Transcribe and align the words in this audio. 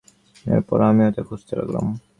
এরপর, 0.45 0.79
আমিও 0.89 1.09
তা 1.15 1.21
খুঁজতে 1.27 1.53
লাগলাম। 1.59 1.85